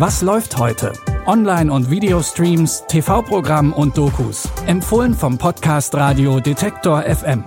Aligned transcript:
Was 0.00 0.22
läuft 0.22 0.56
heute? 0.56 0.94
Online- 1.26 1.70
und 1.70 1.90
Videostreams, 1.90 2.84
TV-Programm 2.88 3.74
und 3.74 3.98
Dokus. 3.98 4.48
Empfohlen 4.66 5.12
vom 5.12 5.36
Podcast 5.36 5.94
Radio 5.94 6.40
Detektor 6.40 7.02
FM. 7.02 7.44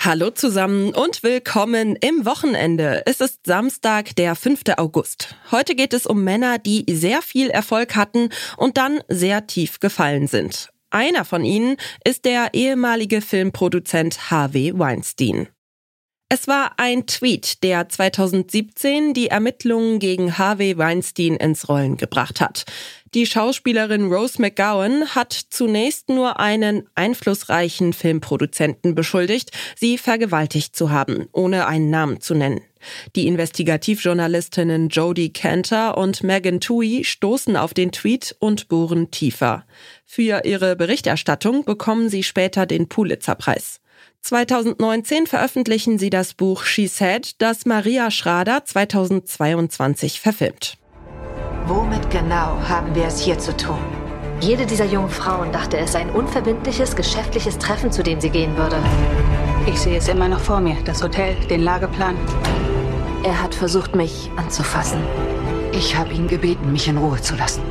Hallo 0.00 0.30
zusammen 0.30 0.92
und 0.92 1.22
willkommen 1.22 1.94
im 1.94 2.26
Wochenende. 2.26 3.04
Es 3.06 3.20
ist 3.20 3.46
Samstag, 3.46 4.16
der 4.16 4.34
5. 4.34 4.62
August. 4.78 5.36
Heute 5.52 5.76
geht 5.76 5.94
es 5.94 6.06
um 6.06 6.24
Männer, 6.24 6.58
die 6.58 6.84
sehr 6.92 7.22
viel 7.22 7.50
Erfolg 7.50 7.94
hatten 7.94 8.30
und 8.56 8.78
dann 8.78 8.98
sehr 9.06 9.46
tief 9.46 9.78
gefallen 9.78 10.26
sind. 10.26 10.73
Einer 10.94 11.24
von 11.24 11.44
ihnen 11.44 11.76
ist 12.04 12.24
der 12.24 12.54
ehemalige 12.54 13.20
Filmproduzent 13.20 14.30
Harvey 14.30 14.78
Weinstein. 14.78 15.48
Es 16.28 16.46
war 16.46 16.74
ein 16.76 17.08
Tweet, 17.08 17.64
der 17.64 17.88
2017 17.88 19.12
die 19.12 19.26
Ermittlungen 19.26 19.98
gegen 19.98 20.38
Harvey 20.38 20.78
Weinstein 20.78 21.34
ins 21.34 21.68
Rollen 21.68 21.96
gebracht 21.96 22.40
hat. 22.40 22.64
Die 23.14 23.26
Schauspielerin 23.26 24.12
Rose 24.12 24.42
McGowan 24.42 25.14
hat 25.14 25.32
zunächst 25.32 26.08
nur 26.08 26.40
einen 26.40 26.88
einflussreichen 26.96 27.92
Filmproduzenten 27.92 28.96
beschuldigt, 28.96 29.52
sie 29.76 29.98
vergewaltigt 29.98 30.74
zu 30.74 30.90
haben, 30.90 31.28
ohne 31.30 31.68
einen 31.68 31.90
Namen 31.90 32.20
zu 32.20 32.34
nennen. 32.34 32.60
Die 33.14 33.28
Investigativjournalistinnen 33.28 34.88
Jodie 34.88 35.32
Cantor 35.32 35.96
und 35.96 36.24
Megan 36.24 36.58
Tui 36.58 37.04
stoßen 37.04 37.56
auf 37.56 37.72
den 37.72 37.92
Tweet 37.92 38.34
und 38.40 38.66
bohren 38.66 39.12
tiefer. 39.12 39.64
Für 40.04 40.44
ihre 40.44 40.74
Berichterstattung 40.74 41.64
bekommen 41.64 42.08
sie 42.08 42.24
später 42.24 42.66
den 42.66 42.88
Pulitzerpreis. 42.88 43.80
2019 44.22 45.28
veröffentlichen 45.28 46.00
sie 46.00 46.10
das 46.10 46.34
Buch 46.34 46.64
She 46.64 46.88
Said, 46.88 47.40
das 47.40 47.64
Maria 47.64 48.10
Schrader 48.10 48.64
2022 48.64 50.20
verfilmt. 50.20 50.78
Womit 51.66 52.10
genau 52.10 52.58
haben 52.68 52.94
wir 52.94 53.06
es 53.06 53.18
hier 53.18 53.38
zu 53.38 53.56
tun? 53.56 53.78
Jede 54.40 54.66
dieser 54.66 54.84
jungen 54.84 55.08
Frauen 55.08 55.50
dachte, 55.50 55.78
es 55.78 55.92
sei 55.92 56.00
ein 56.00 56.10
unverbindliches, 56.10 56.94
geschäftliches 56.94 57.56
Treffen, 57.56 57.90
zu 57.90 58.02
dem 58.02 58.20
sie 58.20 58.28
gehen 58.28 58.54
würde. 58.58 58.76
Ich 59.64 59.80
sehe 59.80 59.96
es 59.96 60.08
immer 60.08 60.28
noch 60.28 60.40
vor 60.40 60.60
mir, 60.60 60.76
das 60.84 61.02
Hotel, 61.02 61.34
den 61.48 61.62
Lageplan. 61.62 62.16
Er 63.22 63.42
hat 63.42 63.54
versucht, 63.54 63.94
mich 63.96 64.30
anzufassen. 64.36 65.00
Ich 65.72 65.96
habe 65.96 66.12
ihn 66.12 66.28
gebeten, 66.28 66.70
mich 66.70 66.86
in 66.86 66.98
Ruhe 66.98 67.18
zu 67.22 67.34
lassen. 67.34 67.62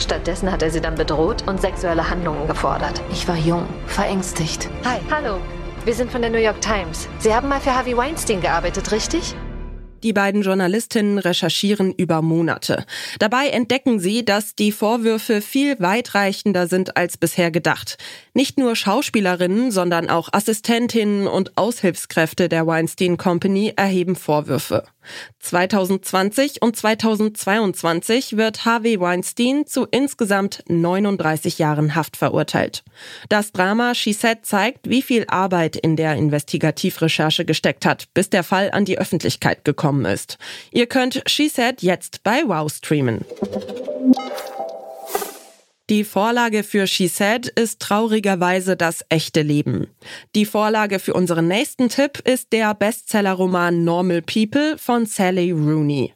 Stattdessen 0.00 0.50
hat 0.50 0.62
er 0.62 0.70
sie 0.72 0.80
dann 0.80 0.96
bedroht 0.96 1.44
und 1.46 1.60
sexuelle 1.60 2.10
Handlungen 2.10 2.48
gefordert. 2.48 3.00
Ich 3.12 3.28
war 3.28 3.36
jung, 3.36 3.66
verängstigt. 3.86 4.68
Hi. 4.84 4.98
Hallo. 5.08 5.36
Wir 5.84 5.94
sind 5.94 6.10
von 6.10 6.20
der 6.20 6.30
New 6.32 6.38
York 6.38 6.60
Times. 6.60 7.08
Sie 7.20 7.32
haben 7.32 7.48
mal 7.48 7.60
für 7.60 7.76
Harvey 7.76 7.96
Weinstein 7.96 8.40
gearbeitet, 8.40 8.90
richtig? 8.90 9.36
Die 10.02 10.12
beiden 10.12 10.42
Journalistinnen 10.42 11.18
recherchieren 11.18 11.92
über 11.92 12.22
Monate. 12.22 12.84
Dabei 13.18 13.48
entdecken 13.48 13.98
sie, 13.98 14.24
dass 14.24 14.54
die 14.54 14.70
Vorwürfe 14.70 15.40
viel 15.40 15.78
weitreichender 15.80 16.68
sind 16.68 16.96
als 16.96 17.16
bisher 17.16 17.50
gedacht. 17.50 17.98
Nicht 18.32 18.58
nur 18.58 18.76
Schauspielerinnen, 18.76 19.70
sondern 19.70 20.08
auch 20.08 20.28
Assistentinnen 20.32 21.26
und 21.26 21.56
Aushilfskräfte 21.56 22.48
der 22.48 22.66
Weinstein 22.66 23.16
Company 23.16 23.72
erheben 23.76 24.14
Vorwürfe. 24.14 24.84
2020 25.40 26.62
und 26.62 26.76
2022 26.76 28.36
wird 28.36 28.64
Harvey 28.64 29.00
Weinstein 29.00 29.66
zu 29.66 29.86
insgesamt 29.90 30.62
39 30.68 31.58
Jahren 31.58 31.94
Haft 31.94 32.16
verurteilt. 32.16 32.84
Das 33.28 33.52
Drama 33.52 33.94
She 33.94 34.12
Said 34.12 34.44
zeigt, 34.44 34.88
wie 34.88 35.02
viel 35.02 35.24
Arbeit 35.28 35.76
in 35.76 35.96
der 35.96 36.16
Investigativrecherche 36.16 37.44
gesteckt 37.44 37.86
hat, 37.86 38.12
bis 38.14 38.30
der 38.30 38.42
Fall 38.42 38.70
an 38.72 38.84
die 38.84 38.98
Öffentlichkeit 38.98 39.64
gekommen 39.64 40.04
ist. 40.04 40.38
Ihr 40.70 40.86
könnt 40.86 41.22
She 41.26 41.48
Said 41.48 41.82
jetzt 41.82 42.22
bei 42.22 42.42
Wow 42.46 42.72
streamen. 42.72 43.24
Die 45.90 46.04
Vorlage 46.04 46.64
für 46.64 46.86
She 46.86 47.08
Said 47.08 47.46
ist 47.46 47.80
traurigerweise 47.80 48.76
das 48.76 49.06
echte 49.08 49.40
Leben. 49.40 49.86
Die 50.34 50.44
Vorlage 50.44 50.98
für 50.98 51.14
unseren 51.14 51.48
nächsten 51.48 51.88
Tipp 51.88 52.20
ist 52.28 52.52
der 52.52 52.74
Bestsellerroman 52.74 53.84
Normal 53.84 54.20
People 54.20 54.76
von 54.76 55.06
Sally 55.06 55.50
Rooney. 55.50 56.12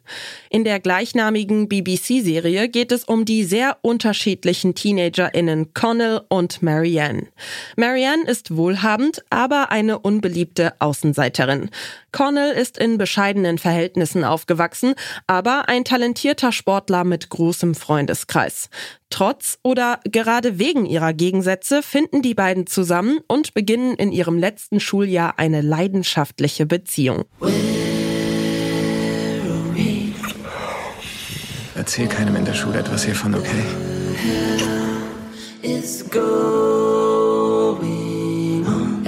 In 0.51 0.63
der 0.63 0.79
gleichnamigen 0.79 1.69
BBC-Serie 1.69 2.69
geht 2.69 2.91
es 2.91 3.03
um 3.03 3.25
die 3.25 3.43
sehr 3.45 3.77
unterschiedlichen 3.81 4.75
TeenagerInnen 4.75 5.73
Connell 5.73 6.21
und 6.29 6.61
Marianne. 6.61 7.29
Marianne 7.75 8.25
ist 8.27 8.55
wohlhabend, 8.55 9.23
aber 9.31 9.71
eine 9.71 9.97
unbeliebte 9.97 10.73
Außenseiterin. 10.77 11.71
Connell 12.13 12.51
ist 12.51 12.77
in 12.77 12.97
bescheidenen 12.97 13.57
Verhältnissen 13.57 14.23
aufgewachsen, 14.23 14.93
aber 15.27 15.67
ein 15.67 15.83
talentierter 15.83 16.53
Sportler 16.53 17.03
mit 17.03 17.29
großem 17.29 17.75
Freundeskreis. 17.75 18.69
Trotz 19.09 19.59
oder 19.63 19.99
gerade 20.05 20.57
wegen 20.59 20.85
ihrer 20.85 21.11
Gegensätze 21.11 21.83
finden 21.83 22.21
die 22.21 22.33
beiden 22.33 22.67
zusammen 22.67 23.19
und 23.27 23.53
beginnen 23.53 23.95
in 23.95 24.11
ihrem 24.11 24.37
letzten 24.37 24.79
Schuljahr 24.79 25.37
eine 25.37 25.61
leidenschaftliche 25.61 26.65
Beziehung. 26.65 27.25
Erzähl 31.75 32.07
keinem 32.07 32.35
in 32.35 32.45
der 32.45 32.53
Schule 32.53 32.79
etwas 32.79 33.03
hiervon, 33.03 33.35
okay? 33.35 33.63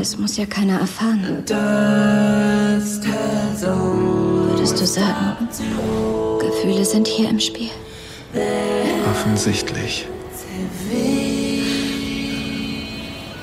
Es 0.07 0.19
muss 0.19 0.37
ja 0.37 0.45
keiner 0.45 0.81
erfahren. 0.81 1.43
Würdest 4.51 4.79
du 4.79 4.85
sagen, 4.85 5.49
Gefühle 6.39 6.85
sind 6.85 7.07
hier 7.07 7.27
im 7.27 7.39
Spiel? 7.39 7.71
Offensichtlich. 9.09 10.05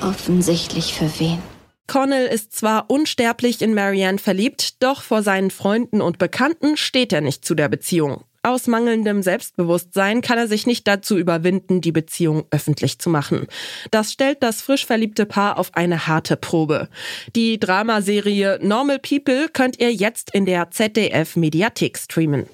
Offensichtlich 0.01 0.93
für 0.93 1.11
wen? 1.19 1.39
Connell 1.87 2.27
ist 2.27 2.55
zwar 2.55 2.89
unsterblich 2.89 3.61
in 3.61 3.73
Marianne 3.73 4.19
verliebt, 4.19 4.81
doch 4.81 5.01
vor 5.01 5.21
seinen 5.21 5.51
Freunden 5.51 6.01
und 6.01 6.17
Bekannten 6.17 6.77
steht 6.77 7.11
er 7.11 7.19
nicht 7.19 7.43
zu 7.43 7.55
der 7.55 7.67
Beziehung. 7.67 8.23
Aus 8.45 8.67
mangelndem 8.67 9.23
Selbstbewusstsein 9.23 10.19
kann 10.19 10.37
er 10.37 10.49
sich 10.49 10.67
nicht 10.67 10.85
dazu 10.85 11.17
überwinden, 11.17 11.79
die 11.79 11.93
Beziehung 11.93 12.43
öffentlich 12.51 12.99
zu 12.99 13.09
machen. 13.09 13.47
Das 13.89 14.11
stellt 14.11 14.43
das 14.43 14.61
frisch 14.61 14.85
verliebte 14.85 15.25
Paar 15.25 15.57
auf 15.57 15.73
eine 15.75 16.07
harte 16.07 16.35
Probe. 16.35 16.89
Die 17.37 17.57
Dramaserie 17.57 18.59
Normal 18.61 18.99
People 18.99 19.47
könnt 19.47 19.79
ihr 19.79 19.93
jetzt 19.93 20.33
in 20.33 20.45
der 20.45 20.71
ZDF 20.71 21.37
Mediathek 21.37 21.97
streamen. 21.97 22.45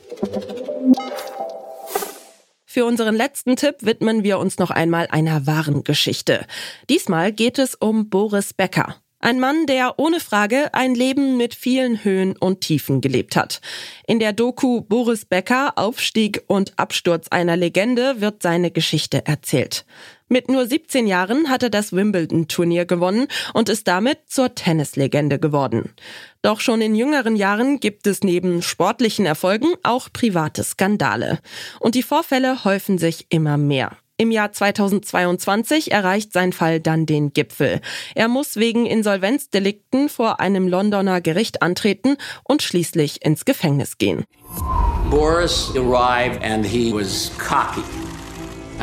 Für 2.67 2.85
unseren 2.85 3.15
letzten 3.15 3.55
Tipp 3.55 3.77
widmen 3.79 4.23
wir 4.23 4.37
uns 4.37 4.59
noch 4.59 4.69
einmal 4.69 5.07
einer 5.09 5.47
wahren 5.47 5.83
Geschichte. 5.83 6.45
Diesmal 6.87 7.31
geht 7.31 7.57
es 7.57 7.73
um 7.73 8.11
Boris 8.11 8.53
Becker. 8.53 8.95
Ein 9.21 9.41
Mann, 9.41 9.65
der 9.65 9.99
ohne 9.99 10.21
Frage 10.21 10.73
ein 10.73 10.95
Leben 10.95 11.35
mit 11.35 11.53
vielen 11.53 12.05
Höhen 12.05 12.37
und 12.37 12.61
Tiefen 12.61 13.01
gelebt 13.01 13.35
hat. 13.35 13.59
In 14.07 14.19
der 14.19 14.31
Doku 14.31 14.79
Boris 14.79 15.25
Becker, 15.25 15.73
Aufstieg 15.75 16.43
und 16.47 16.79
Absturz 16.79 17.27
einer 17.27 17.57
Legende 17.57 18.21
wird 18.21 18.41
seine 18.41 18.71
Geschichte 18.71 19.25
erzählt. 19.25 19.85
Mit 20.29 20.47
nur 20.47 20.65
17 20.65 21.05
Jahren 21.05 21.49
hat 21.49 21.63
er 21.63 21.69
das 21.69 21.91
Wimbledon-Turnier 21.91 22.85
gewonnen 22.85 23.27
und 23.53 23.67
ist 23.67 23.89
damit 23.89 24.19
zur 24.27 24.55
Tennislegende 24.55 25.37
geworden. 25.37 25.93
Doch 26.41 26.61
schon 26.61 26.79
in 26.79 26.95
jüngeren 26.95 27.35
Jahren 27.35 27.81
gibt 27.81 28.07
es 28.07 28.23
neben 28.23 28.61
sportlichen 28.61 29.25
Erfolgen 29.25 29.73
auch 29.83 30.07
private 30.13 30.63
Skandale. 30.63 31.39
Und 31.81 31.95
die 31.95 32.03
Vorfälle 32.03 32.63
häufen 32.63 32.97
sich 32.97 33.25
immer 33.29 33.57
mehr. 33.57 33.97
Im 34.21 34.31
Jahr 34.31 34.51
2022 34.51 35.93
erreicht 35.93 36.33
sein 36.33 36.51
Fall 36.51 36.81
dann 36.81 37.05
den 37.05 37.31
Gipfel. 37.31 37.79
Er 38.15 38.27
muss 38.27 38.57
wegen 38.57 38.85
Insolvenzdelikten 38.85 40.09
vor 40.09 40.41
einem 40.41 40.67
Londoner 40.67 41.21
Gericht 41.21 41.61
antreten 41.61 42.17
und 42.43 42.61
schließlich 42.61 43.25
ins 43.25 43.45
Gefängnis 43.45 43.97
gehen. 43.97 44.25
Boris 45.09 45.71
arrived 45.73 46.43
and 46.43 46.65
he 46.65 46.91
was 46.91 47.31
cocky. 47.37 47.81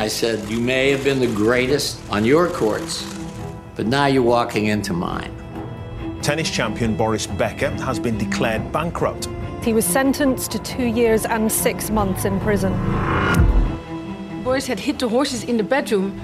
I 0.03 0.09
said, 0.09 0.39
You 0.49 0.59
may 0.59 0.91
have 0.91 1.03
been 1.03 1.19
the 1.19 1.27
greatest 1.27 1.99
on 2.09 2.25
your 2.25 2.47
courts, 2.47 3.05
but 3.75 3.85
now 3.85 4.07
you're 4.07 4.25
walking 4.25 4.69
into 4.69 4.91
mine. 4.91 5.29
Tennis 6.23 6.49
champion 6.49 6.97
Boris 6.97 7.27
Becker 7.27 7.69
has 7.85 7.99
been 7.99 8.17
declared 8.17 8.71
bankrupt. 8.71 9.29
He 9.63 9.73
was 9.73 9.85
sentenced 9.85 10.49
to 10.53 10.59
two 10.63 10.87
years 10.87 11.25
and 11.25 11.51
six 11.51 11.91
months 11.91 12.25
in 12.25 12.39
prison. 12.39 12.73
Had 14.65 14.79
hid 14.79 14.97
the 14.97 15.07
horses 15.07 15.43
in 15.43 15.57
the 15.57 15.63
bedroom 15.63 16.19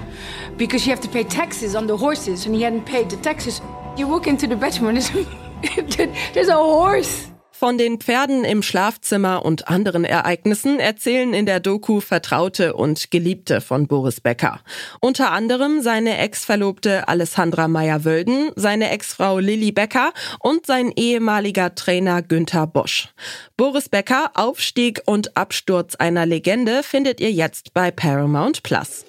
because 0.56 0.86
you 0.86 0.90
have 0.90 1.00
to 1.02 1.08
pay 1.08 1.22
taxes 1.22 1.76
on 1.76 1.86
the 1.86 1.96
horses, 1.96 2.46
and 2.46 2.54
he 2.54 2.62
hadn't 2.62 2.84
paid 2.84 3.10
the 3.10 3.16
taxes. 3.18 3.60
You 3.96 4.08
walk 4.08 4.26
into 4.26 4.46
the 4.46 4.56
bedroom 4.56 4.88
and 4.88 4.98
there's, 4.98 5.96
there's 6.34 6.48
a 6.48 6.54
horse. 6.54 7.33
Von 7.56 7.78
den 7.78 8.00
Pferden 8.00 8.44
im 8.44 8.64
Schlafzimmer 8.64 9.44
und 9.44 9.68
anderen 9.68 10.04
Ereignissen 10.04 10.80
erzählen 10.80 11.32
in 11.32 11.46
der 11.46 11.60
Doku 11.60 12.00
Vertraute 12.00 12.74
und 12.74 13.12
Geliebte 13.12 13.60
von 13.60 13.86
Boris 13.86 14.20
Becker. 14.20 14.58
Unter 15.00 15.30
anderem 15.30 15.80
seine 15.80 16.18
Ex-Verlobte 16.18 17.06
Alessandra 17.06 17.68
Meyer-Wölden, 17.68 18.50
seine 18.56 18.90
Ex-Frau 18.90 19.38
Lilly 19.38 19.70
Becker 19.70 20.12
und 20.40 20.66
sein 20.66 20.92
ehemaliger 20.96 21.76
Trainer 21.76 22.22
Günther 22.22 22.66
Bosch. 22.66 23.10
Boris 23.56 23.88
Becker, 23.88 24.32
Aufstieg 24.34 25.02
und 25.06 25.36
Absturz 25.36 25.94
einer 25.94 26.26
Legende 26.26 26.82
findet 26.82 27.20
ihr 27.20 27.30
jetzt 27.30 27.72
bei 27.72 27.92
Paramount 27.92 28.64
Plus. 28.64 29.04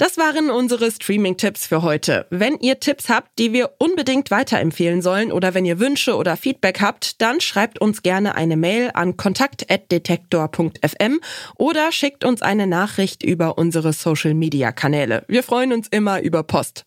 Das 0.00 0.16
waren 0.16 0.48
unsere 0.48 0.90
Streaming-Tipps 0.90 1.66
für 1.66 1.82
heute. 1.82 2.26
Wenn 2.30 2.56
ihr 2.60 2.80
Tipps 2.80 3.10
habt, 3.10 3.38
die 3.38 3.52
wir 3.52 3.72
unbedingt 3.76 4.30
weiterempfehlen 4.30 5.02
sollen 5.02 5.30
oder 5.30 5.52
wenn 5.52 5.66
ihr 5.66 5.78
Wünsche 5.78 6.16
oder 6.16 6.38
Feedback 6.38 6.80
habt, 6.80 7.20
dann 7.20 7.42
schreibt 7.42 7.82
uns 7.82 8.02
gerne 8.02 8.34
eine 8.34 8.56
Mail 8.56 8.92
an 8.94 9.18
kontakt.detektor.fm 9.18 11.20
oder 11.56 11.92
schickt 11.92 12.24
uns 12.24 12.40
eine 12.40 12.66
Nachricht 12.66 13.22
über 13.22 13.58
unsere 13.58 13.92
Social-Media-Kanäle. 13.92 15.24
Wir 15.28 15.42
freuen 15.42 15.74
uns 15.74 15.86
immer 15.88 16.22
über 16.22 16.44
Post. 16.44 16.86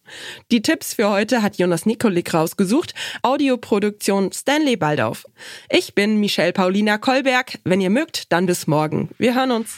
Die 0.52 0.64
Tipps 0.64 0.96
für 0.96 1.12
heute 1.12 1.44
hat 1.44 1.60
Jonas 1.60 1.86
Nikolik 1.86 2.34
rausgesucht. 2.34 2.96
Audioproduktion 3.22 4.32
Stanley 4.32 4.76
Baldauf. 4.76 5.26
Ich 5.70 5.94
bin 5.94 6.20
Michelle 6.20 6.52
Paulina 6.52 6.98
Kolberg. 6.98 7.60
Wenn 7.64 7.80
ihr 7.80 7.92
mögt, 7.92 8.32
dann 8.32 8.48
bis 8.48 8.66
morgen. 8.66 9.10
Wir 9.20 9.36
hören 9.36 9.52
uns. 9.52 9.78